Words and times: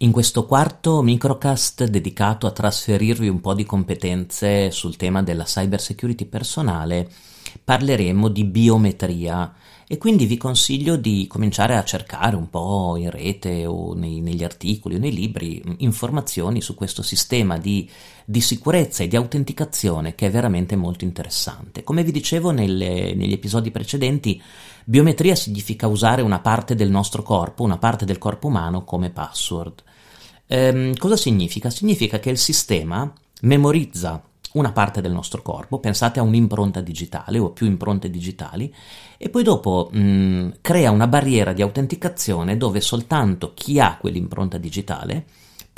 In 0.00 0.12
questo 0.12 0.46
quarto 0.46 1.02
microcast 1.02 1.82
dedicato 1.86 2.46
a 2.46 2.52
trasferirvi 2.52 3.26
un 3.26 3.40
po' 3.40 3.54
di 3.54 3.64
competenze 3.64 4.70
sul 4.70 4.94
tema 4.94 5.24
della 5.24 5.42
cyber 5.42 5.80
security 5.80 6.26
personale, 6.26 7.10
parleremo 7.64 8.28
di 8.28 8.44
biometria 8.44 9.52
e 9.90 9.96
quindi 9.96 10.26
vi 10.26 10.36
consiglio 10.36 10.96
di 10.96 11.26
cominciare 11.26 11.74
a 11.74 11.82
cercare 11.82 12.36
un 12.36 12.50
po' 12.50 12.96
in 12.98 13.10
rete 13.10 13.64
o 13.64 13.94
nei, 13.94 14.20
negli 14.20 14.44
articoli 14.44 14.96
o 14.96 14.98
nei 14.98 15.14
libri 15.14 15.62
informazioni 15.78 16.60
su 16.60 16.74
questo 16.74 17.00
sistema 17.00 17.56
di, 17.56 17.88
di, 18.26 18.42
sicurezza 18.42 19.02
e 19.02 19.08
di 19.08 19.16
autenticazione 19.16 20.14
che 20.14 20.26
è 20.26 20.30
veramente 20.30 20.76
molto 20.76 21.04
interessante. 21.04 21.84
Come 21.84 22.04
vi 22.04 22.12
dicevo 22.12 22.50
nelle, 22.50 23.14
negli 23.14 23.32
episodi 23.32 23.70
precedenti, 23.70 24.40
biometria 24.84 25.34
significa 25.34 25.86
usare 25.86 26.20
una 26.20 26.40
parte 26.40 26.74
del 26.74 26.90
nostro 26.90 27.22
corpo, 27.22 27.62
una 27.62 27.78
parte 27.78 28.04
del 28.04 28.18
corpo 28.18 28.48
umano 28.48 28.84
come 28.84 29.08
password. 29.08 29.82
Ehm, 30.48 30.96
cosa 30.98 31.16
significa? 31.16 31.70
Significa 31.70 32.18
che 32.18 32.28
il 32.28 32.38
sistema 32.38 33.10
memorizza 33.40 34.22
una 34.52 34.72
parte 34.72 35.00
del 35.00 35.12
nostro 35.12 35.42
corpo, 35.42 35.78
pensate 35.78 36.20
a 36.20 36.22
un'impronta 36.22 36.80
digitale 36.80 37.38
o 37.38 37.50
più 37.50 37.66
impronte 37.66 38.10
digitali, 38.10 38.72
e 39.16 39.28
poi 39.28 39.42
dopo 39.42 39.90
mh, 39.92 40.58
crea 40.60 40.90
una 40.90 41.06
barriera 41.06 41.52
di 41.52 41.62
autenticazione 41.62 42.56
dove 42.56 42.80
soltanto 42.80 43.52
chi 43.54 43.78
ha 43.80 43.96
quell'impronta 43.98 44.58
digitale 44.58 45.26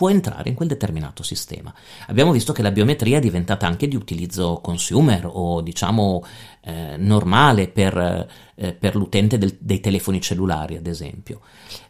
può 0.00 0.08
entrare 0.08 0.48
in 0.48 0.54
quel 0.54 0.66
determinato 0.66 1.22
sistema. 1.22 1.74
Abbiamo 2.06 2.32
visto 2.32 2.54
che 2.54 2.62
la 2.62 2.70
biometria 2.70 3.18
è 3.18 3.20
diventata 3.20 3.66
anche 3.66 3.86
di 3.86 3.96
utilizzo 3.96 4.58
consumer 4.62 5.28
o 5.30 5.60
diciamo 5.60 6.24
eh, 6.62 6.96
normale 6.96 7.68
per, 7.68 8.26
eh, 8.54 8.72
per 8.72 8.96
l'utente 8.96 9.36
del, 9.36 9.58
dei 9.60 9.78
telefoni 9.80 10.18
cellulari, 10.18 10.76
ad 10.78 10.86
esempio. 10.86 11.42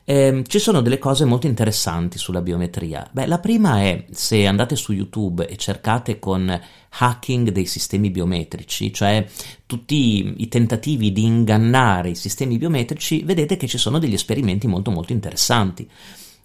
Eh, 0.02 0.42
ci 0.48 0.58
sono 0.58 0.80
delle 0.80 0.98
cose 0.98 1.24
molto 1.24 1.46
interessanti 1.46 2.18
sulla 2.18 2.40
biometria. 2.40 3.08
Beh, 3.12 3.26
la 3.26 3.38
prima 3.38 3.80
è 3.80 4.06
se 4.10 4.44
andate 4.44 4.74
su 4.74 4.92
YouTube 4.92 5.46
e 5.46 5.56
cercate 5.56 6.18
con 6.18 6.60
hacking 6.88 7.50
dei 7.50 7.66
sistemi 7.66 8.10
biometrici, 8.10 8.92
cioè 8.92 9.24
tutti 9.66 10.34
i 10.38 10.48
tentativi 10.48 11.12
di 11.12 11.22
ingannare 11.22 12.10
i 12.10 12.16
sistemi 12.16 12.58
biometrici, 12.58 13.22
vedete 13.22 13.56
che 13.56 13.68
ci 13.68 13.78
sono 13.78 14.00
degli 14.00 14.14
esperimenti 14.14 14.66
molto 14.66 14.90
molto 14.90 15.12
interessanti. 15.12 15.88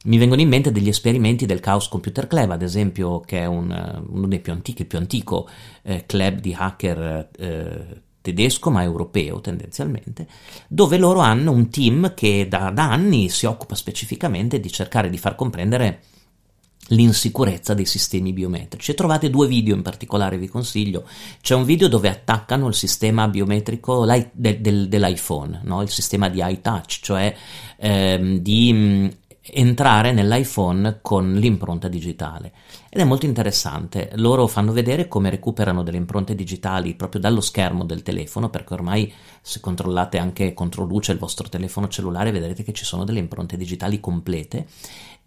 Mi 0.05 0.17
vengono 0.17 0.41
in 0.41 0.49
mente 0.49 0.71
degli 0.71 0.87
esperimenti 0.87 1.47
del 1.47 1.59
Chaos 1.59 1.87
Computer 1.87 2.27
Club, 2.27 2.51
ad 2.51 2.61
esempio, 2.61 3.21
che 3.21 3.39
è 3.39 3.45
un, 3.45 4.03
uno 4.07 4.27
dei 4.27 4.39
più 4.39 4.51
antichi, 4.51 4.83
il 4.83 4.87
più 4.87 4.99
antico 4.99 5.49
eh, 5.81 6.05
club 6.05 6.39
di 6.39 6.55
hacker 6.55 7.29
eh, 7.35 8.01
tedesco, 8.21 8.69
ma 8.69 8.83
europeo 8.83 9.41
tendenzialmente, 9.41 10.27
dove 10.67 10.97
loro 10.97 11.19
hanno 11.21 11.51
un 11.51 11.69
team 11.69 12.13
che 12.13 12.47
da, 12.47 12.69
da 12.69 12.91
anni 12.91 13.29
si 13.29 13.47
occupa 13.47 13.73
specificamente 13.73 14.59
di 14.59 14.71
cercare 14.71 15.09
di 15.09 15.17
far 15.17 15.33
comprendere 15.33 16.01
l'insicurezza 16.89 17.73
dei 17.73 17.85
sistemi 17.85 18.31
biometrici. 18.31 18.91
E 18.91 18.93
trovate 18.93 19.31
due 19.31 19.47
video 19.47 19.73
in 19.73 19.81
particolare, 19.81 20.37
vi 20.37 20.47
consiglio. 20.47 21.07
C'è 21.41 21.55
un 21.55 21.63
video 21.63 21.87
dove 21.87 22.09
attaccano 22.09 22.67
il 22.67 22.75
sistema 22.75 23.27
biometrico 23.27 24.05
del, 24.05 24.59
del, 24.59 24.87
dell'iPhone, 24.87 25.61
no? 25.63 25.81
il 25.81 25.89
sistema 25.89 26.29
di 26.29 26.41
iTouch, 26.43 26.99
cioè 27.01 27.35
ehm, 27.77 28.37
di 28.37 29.23
entrare 29.47 30.11
nell'iPhone 30.11 30.99
con 31.01 31.35
l'impronta 31.35 31.87
digitale 31.87 32.51
ed 32.89 33.01
è 33.01 33.03
molto 33.03 33.25
interessante. 33.25 34.11
Loro 34.15 34.47
fanno 34.47 34.71
vedere 34.71 35.07
come 35.07 35.29
recuperano 35.29 35.83
delle 35.83 35.97
impronte 35.97 36.33
digitali 36.33 36.95
proprio 36.95 37.21
dallo 37.21 37.41
schermo 37.41 37.83
del 37.83 38.01
telefono, 38.01 38.49
perché 38.49 38.73
ormai 38.73 39.11
se 39.41 39.59
controllate 39.59 40.17
anche 40.17 40.53
contro 40.53 40.85
luce 40.85 41.11
il 41.11 41.19
vostro 41.19 41.47
telefono 41.49 41.87
cellulare 41.87 42.31
vedrete 42.31 42.63
che 42.63 42.73
ci 42.73 42.85
sono 42.85 43.03
delle 43.03 43.19
impronte 43.19 43.57
digitali 43.57 43.99
complete 43.99 44.65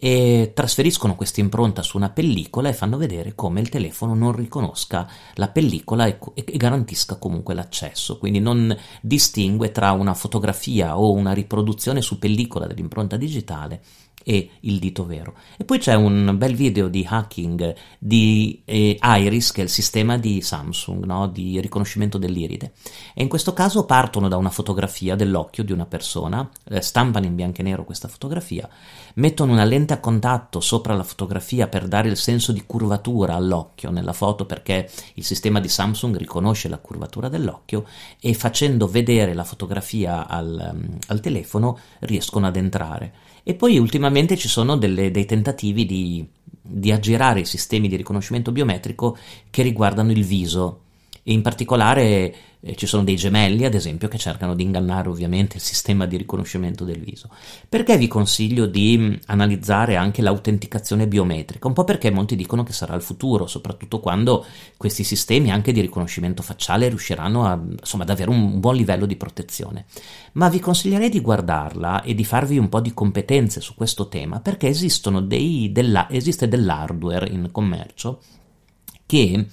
e 0.01 0.51
trasferiscono 0.55 1.15
questa 1.15 1.41
impronta 1.41 1.81
su 1.81 1.97
una 1.97 2.09
pellicola 2.09 2.69
e 2.69 2.73
fanno 2.73 2.97
vedere 2.97 3.35
come 3.35 3.59
il 3.59 3.67
telefono 3.67 4.13
non 4.13 4.31
riconosca 4.31 5.07
la 5.35 5.49
pellicola 5.49 6.07
e, 6.07 6.17
e, 6.33 6.57
garantisca 6.57 7.17
comunque 7.17 7.53
l'accesso, 7.53 8.17
quindi 8.17 8.39
non 8.39 8.75
distingue 9.01 9.71
tra 9.71 9.91
una 9.91 10.13
fotografia 10.13 10.97
o 10.97 11.11
una 11.11 11.33
riproduzione 11.33 12.01
su 12.01 12.17
pellicola 12.17 12.65
dell'impronta 12.65 13.17
digitale 13.17 13.81
e 14.23 14.49
il 14.61 14.79
dito 14.79 15.05
vero. 15.05 15.33
E 15.57 15.63
poi 15.63 15.79
c'è 15.79 15.95
un 15.95 16.35
bel 16.37 16.55
video 16.55 16.87
di 16.87 17.05
hacking 17.07 17.75
di 17.97 18.61
eh, 18.65 18.97
Iris, 19.01 19.51
che 19.51 19.61
è 19.61 19.63
il 19.63 19.69
sistema 19.69 20.17
di 20.17 20.41
Samsung 20.41 21.03
no? 21.05 21.27
di 21.27 21.59
riconoscimento 21.59 22.17
dell'iride. 22.17 22.73
E 23.13 23.21
in 23.21 23.29
questo 23.29 23.53
caso 23.53 23.85
partono 23.85 24.27
da 24.27 24.37
una 24.37 24.49
fotografia 24.49 25.15
dell'occhio 25.15 25.63
di 25.63 25.71
una 25.71 25.85
persona, 25.85 26.49
eh, 26.69 26.81
stampano 26.81 27.25
in 27.25 27.35
bianco 27.35 27.61
e 27.61 27.63
nero 27.63 27.85
questa 27.85 28.07
fotografia, 28.07 28.69
mettono 29.15 29.53
una 29.53 29.63
lente 29.63 29.93
a 29.93 29.99
contatto 29.99 30.59
sopra 30.59 30.95
la 30.95 31.03
fotografia 31.03 31.67
per 31.67 31.87
dare 31.87 32.09
il 32.09 32.17
senso 32.17 32.51
di 32.51 32.63
curvatura 32.65 33.35
all'occhio 33.35 33.89
nella 33.89 34.13
foto 34.13 34.45
perché 34.45 34.89
il 35.15 35.25
sistema 35.25 35.59
di 35.59 35.67
Samsung 35.67 36.15
riconosce 36.15 36.69
la 36.69 36.77
curvatura 36.77 37.29
dell'occhio 37.29 37.85
e 38.19 38.33
facendo 38.33 38.87
vedere 38.87 39.33
la 39.33 39.43
fotografia 39.43 40.27
al, 40.27 40.89
al 41.07 41.19
telefono 41.19 41.77
riescono 41.99 42.47
ad 42.47 42.55
entrare. 42.55 43.13
E 43.49 43.55
poi 43.55 43.79
ultimamente 43.79 44.37
ci 44.37 44.47
sono 44.47 44.77
delle, 44.77 45.09
dei 45.09 45.25
tentativi 45.25 45.83
di, 45.83 46.23
di 46.61 46.91
aggirare 46.91 47.39
i 47.39 47.45
sistemi 47.45 47.87
di 47.87 47.95
riconoscimento 47.95 48.51
biometrico 48.51 49.17
che 49.49 49.63
riguardano 49.63 50.11
il 50.11 50.23
viso 50.23 50.81
e 51.29 51.33
in 51.33 51.43
particolare 51.43 52.33
eh, 52.59 52.75
ci 52.75 52.87
sono 52.87 53.03
dei 53.03 53.15
gemelli, 53.15 53.63
ad 53.63 53.75
esempio, 53.75 54.07
che 54.07 54.17
cercano 54.17 54.55
di 54.55 54.63
ingannare 54.63 55.09
ovviamente 55.09 55.57
il 55.57 55.61
sistema 55.61 56.07
di 56.07 56.17
riconoscimento 56.17 56.83
del 56.83 56.99
viso. 57.01 57.29
Perché 57.69 57.99
vi 57.99 58.07
consiglio 58.07 58.65
di 58.65 58.97
mm, 58.97 59.13
analizzare 59.27 59.95
anche 59.95 60.23
l'autenticazione 60.23 61.07
biometrica? 61.07 61.67
Un 61.67 61.75
po' 61.75 61.83
perché 61.83 62.09
molti 62.09 62.35
dicono 62.35 62.63
che 62.63 62.73
sarà 62.73 62.95
il 62.95 63.03
futuro, 63.03 63.45
soprattutto 63.45 63.99
quando 63.99 64.43
questi 64.75 65.03
sistemi 65.03 65.51
anche 65.51 65.71
di 65.71 65.81
riconoscimento 65.81 66.41
facciale 66.41 66.89
riusciranno 66.89 67.45
a, 67.45 67.61
insomma, 67.79 68.01
ad 68.05 68.09
avere 68.09 68.31
un 68.31 68.59
buon 68.59 68.75
livello 68.75 69.05
di 69.05 69.15
protezione. 69.15 69.85
Ma 70.31 70.49
vi 70.49 70.59
consiglierei 70.59 71.09
di 71.09 71.21
guardarla 71.21 72.01
e 72.01 72.15
di 72.15 72.25
farvi 72.25 72.57
un 72.57 72.69
po' 72.69 72.81
di 72.81 72.91
competenze 72.91 73.61
su 73.61 73.75
questo 73.75 74.07
tema, 74.07 74.39
perché 74.39 74.73
dei, 75.27 75.71
della, 75.71 76.09
esiste 76.09 76.47
dell'hardware 76.47 77.29
in 77.29 77.49
commercio 77.51 78.19
che 79.05 79.45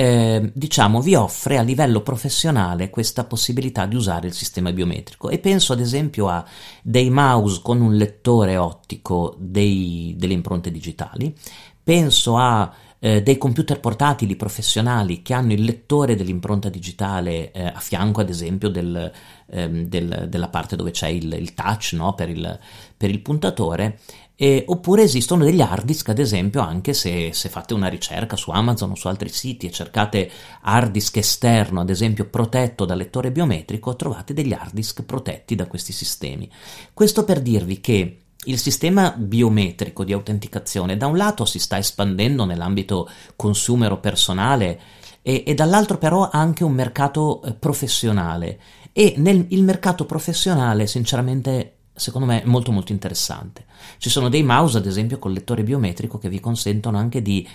eh, 0.00 0.50
diciamo, 0.54 1.02
vi 1.02 1.14
offre 1.14 1.58
a 1.58 1.62
livello 1.62 2.00
professionale 2.00 2.88
questa 2.88 3.24
possibilità 3.24 3.84
di 3.84 3.96
usare 3.96 4.28
il 4.28 4.32
sistema 4.32 4.72
biometrico 4.72 5.28
e 5.28 5.38
penso 5.38 5.74
ad 5.74 5.80
esempio 5.80 6.26
a 6.26 6.42
dei 6.82 7.10
mouse 7.10 7.60
con 7.62 7.82
un 7.82 7.94
lettore 7.94 8.56
ottico 8.56 9.36
dei, 9.38 10.14
delle 10.16 10.32
impronte 10.32 10.70
digitali, 10.70 11.36
penso 11.84 12.38
a 12.38 12.72
eh, 12.98 13.22
dei 13.22 13.36
computer 13.36 13.78
portatili 13.78 14.36
professionali 14.36 15.20
che 15.20 15.34
hanno 15.34 15.52
il 15.52 15.64
lettore 15.64 16.16
dell'impronta 16.16 16.70
digitale 16.70 17.52
eh, 17.52 17.66
a 17.66 17.78
fianco 17.78 18.22
ad 18.22 18.30
esempio 18.30 18.70
del, 18.70 19.12
ehm, 19.50 19.84
del, 19.84 20.28
della 20.30 20.48
parte 20.48 20.76
dove 20.76 20.92
c'è 20.92 21.08
il, 21.08 21.30
il 21.32 21.52
touch 21.52 21.92
no? 21.92 22.14
per, 22.14 22.30
il, 22.30 22.58
per 22.96 23.10
il 23.10 23.20
puntatore 23.20 23.98
eh, 24.42 24.64
oppure 24.68 25.02
esistono 25.02 25.44
degli 25.44 25.60
hard 25.60 25.84
disk, 25.84 26.08
ad 26.08 26.18
esempio, 26.18 26.62
anche 26.62 26.94
se, 26.94 27.28
se, 27.34 27.50
fate 27.50 27.74
una 27.74 27.88
ricerca 27.88 28.36
su 28.36 28.50
Amazon 28.50 28.92
o 28.92 28.94
su 28.94 29.06
altri 29.06 29.28
siti 29.28 29.66
e 29.66 29.70
cercate 29.70 30.30
hard 30.62 30.92
disk 30.92 31.18
esterno, 31.18 31.82
ad 31.82 31.90
esempio 31.90 32.24
protetto 32.24 32.86
dal 32.86 32.96
lettore 32.96 33.32
biometrico, 33.32 33.94
trovate 33.96 34.32
degli 34.32 34.54
hard 34.54 34.72
disk 34.72 35.02
protetti 35.02 35.54
da 35.56 35.66
questi 35.66 35.92
sistemi. 35.92 36.50
Questo 36.94 37.24
per 37.24 37.42
dirvi 37.42 37.82
che 37.82 38.16
il 38.44 38.58
sistema 38.58 39.12
biometrico 39.14 40.04
di 40.04 40.14
autenticazione 40.14 40.96
da 40.96 41.06
un 41.06 41.18
lato 41.18 41.44
si 41.44 41.58
sta 41.58 41.76
espandendo 41.76 42.46
nell'ambito 42.46 43.10
consumer 43.36 43.98
personale 43.98 44.80
e, 45.20 45.42
e 45.46 45.52
dall'altro 45.52 45.98
però 45.98 46.22
ha 46.22 46.38
anche 46.38 46.64
un 46.64 46.72
mercato 46.72 47.42
eh, 47.42 47.52
professionale 47.52 48.58
e 48.94 49.16
nel 49.18 49.46
mercato 49.50 50.06
professionale 50.06 50.86
sinceramente 50.86 51.74
secondo 52.00 52.26
me 52.26 52.42
molto 52.46 52.72
molto 52.72 52.92
interessante. 52.92 53.66
Ci 53.98 54.08
sono 54.08 54.28
dei 54.28 54.42
mouse, 54.42 54.78
ad 54.78 54.86
esempio, 54.86 55.18
col 55.18 55.32
lettore 55.32 55.62
biometrico 55.62 56.18
che 56.18 56.28
vi 56.28 56.40
consentono 56.40 56.96
anche 56.96 57.20
di 57.20 57.46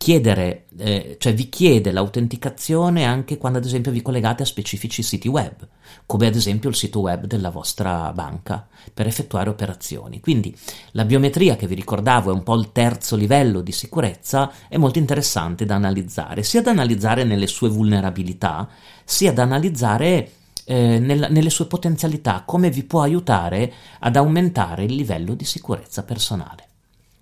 chiedere, 0.00 0.64
eh, 0.78 1.16
cioè 1.18 1.34
vi 1.34 1.50
chiede 1.50 1.92
l'autenticazione 1.92 3.04
anche 3.04 3.36
quando 3.36 3.58
ad 3.58 3.66
esempio 3.66 3.92
vi 3.92 4.00
collegate 4.00 4.42
a 4.42 4.46
specifici 4.46 5.02
siti 5.02 5.28
web, 5.28 5.68
come 6.06 6.26
ad 6.26 6.34
esempio 6.34 6.70
il 6.70 6.74
sito 6.74 7.00
web 7.00 7.26
della 7.26 7.50
vostra 7.50 8.10
banca 8.14 8.66
per 8.94 9.06
effettuare 9.06 9.50
operazioni. 9.50 10.20
Quindi 10.20 10.56
la 10.92 11.04
biometria 11.04 11.56
che 11.56 11.66
vi 11.66 11.74
ricordavo 11.74 12.30
è 12.30 12.32
un 12.32 12.42
po' 12.42 12.54
il 12.54 12.72
terzo 12.72 13.14
livello 13.14 13.60
di 13.60 13.72
sicurezza, 13.72 14.50
è 14.68 14.78
molto 14.78 14.98
interessante 14.98 15.66
da 15.66 15.74
analizzare, 15.74 16.44
sia 16.44 16.62
da 16.62 16.70
analizzare 16.70 17.24
nelle 17.24 17.46
sue 17.46 17.68
vulnerabilità, 17.68 18.70
sia 19.04 19.34
da 19.34 19.42
analizzare 19.42 20.30
eh, 20.64 20.98
nella, 20.98 21.28
nelle 21.28 21.50
sue 21.50 21.66
potenzialità, 21.66 22.42
come 22.46 22.70
vi 22.70 22.84
può 22.84 23.02
aiutare 23.02 23.72
ad 24.00 24.16
aumentare 24.16 24.84
il 24.84 24.94
livello 24.94 25.34
di 25.34 25.44
sicurezza 25.44 26.02
personale. 26.02 26.68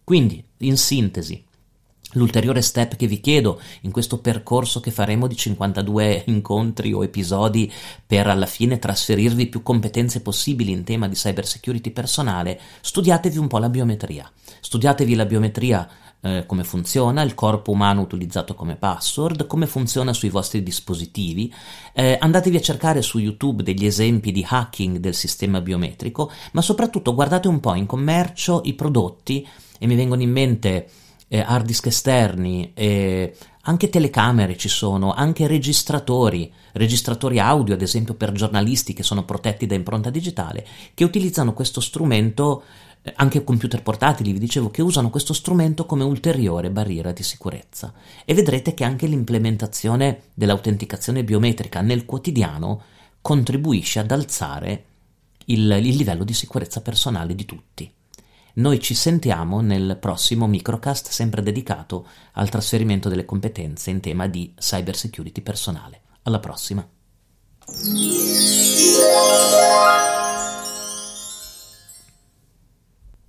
Quindi, 0.05 0.43
in 0.59 0.77
sintesi, 0.77 1.45
L'ulteriore 2.13 2.63
step 2.63 2.97
che 2.97 3.07
vi 3.07 3.21
chiedo 3.21 3.61
in 3.83 3.91
questo 3.91 4.19
percorso 4.19 4.81
che 4.81 4.91
faremo 4.91 5.27
di 5.27 5.37
52 5.37 6.25
incontri 6.29 6.91
o 6.95 7.05
episodi 7.05 7.71
per 8.07 8.27
alla 8.29 8.47
fine 8.47 8.79
trasferirvi 8.79 9.49
più 9.49 9.63
competenze 9.63 10.23
possibili 10.23 10.73
in 10.73 10.85
tema 10.85 11.07
di 11.07 11.15
cyber 11.15 11.47
security 11.47 11.91
personale, 11.91 12.59
studiatevi 12.81 13.37
un 13.37 13.47
po' 13.47 13.59
la 13.59 13.69
biometria. 13.69 14.31
Studiatevi 14.61 15.15
la 15.15 15.27
biometria 15.27 15.87
eh, 16.21 16.45
come 16.47 16.65
funziona, 16.65 17.23
il 17.23 17.35
corpo 17.35 17.71
umano 17.71 18.01
utilizzato 18.01 18.55
come 18.55 18.77
password, 18.77 19.47
come 19.47 19.67
funziona 19.67 20.13
sui 20.13 20.31
vostri 20.31 20.63
dispositivi. 20.63 21.53
Eh, 21.93 22.17
andatevi 22.21 22.57
a 22.57 22.61
cercare 22.61 23.03
su 23.03 23.19
YouTube 23.19 23.63
degli 23.63 23.87
esempi 23.87 24.33
di 24.33 24.45
hacking 24.49 24.99
del 24.99 25.15
sistema 25.15 25.61
biometrico, 25.61 26.31
ma 26.53 26.63
soprattutto 26.63 27.15
guardate 27.15 27.49
un 27.49 27.61
po' 27.61 27.75
in 27.75 27.87
commercio 27.87 28.63
i 28.65 28.75
prodotti 28.75 29.47
e 29.79 29.87
mi 29.87 29.95
vengono 29.95 30.23
in 30.23 30.31
mente 30.31 30.89
eh, 31.29 31.41
hard 31.41 31.67
disk 31.67 31.87
esterni, 31.87 32.73
eh, 32.75 33.35
anche 33.63 33.91
telecamere 33.91 34.57
ci 34.57 34.69
sono, 34.69 35.13
anche 35.13 35.47
registratori, 35.47 36.51
registratori 36.73 37.39
audio 37.39 37.75
ad 37.75 37.83
esempio 37.83 38.15
per 38.15 38.33
giornalisti 38.33 38.95
che 38.95 39.03
sono 39.03 39.25
protetti 39.25 39.67
da 39.67 39.75
impronta 39.75 40.11
digitale, 40.11 40.67
che 40.95 41.05
utilizzano 41.05 41.53
questo 41.53 41.81
strumento, 41.81 42.63
anche 43.17 43.45
computer 43.45 43.83
portatili, 43.83 44.33
vi 44.33 44.39
dicevo, 44.39 44.71
che 44.71 44.83
usano 44.83 45.11
questo 45.11 45.33
strumento 45.33 45.87
come 45.87 46.05
ulteriore 46.05 46.71
barriera 46.71 47.13
di 47.13 47.23
sicurezza. 47.23 47.93
E 48.25 48.35
vedrete 48.35 48.75
che 48.75 48.85
anche 48.85 49.07
l'implementazione 49.07 50.23
dell'autenticazione 50.35 51.25
biometrica 51.25 51.81
nel 51.81 52.05
quotidiano 52.05 52.83
contribuisce 53.21 53.99
ad 53.99 54.11
alzare 54.11 54.85
il, 55.47 55.71
il 55.83 55.97
livello 55.97 56.25
di 56.25 56.33
sicurezza 56.33 56.81
personale 56.81 57.35
di 57.35 57.45
tutti. 57.45 57.93
Noi 58.55 58.81
ci 58.81 58.95
sentiamo 58.95 59.61
nel 59.61 59.99
prossimo 60.01 60.47
microcast 60.49 61.11
sempre 61.11 61.43
dedicato 61.43 62.07
al 62.33 62.49
trasferimento 62.49 63.09
delle 63.09 63.25
competenze 63.25 63.91
in 63.91 64.01
tema 64.01 64.27
di 64.27 64.53
cyber 64.57 64.97
security 64.97 65.43
personale. 65.43 66.01
Alla 66.23 66.41
prossima! 66.41 66.87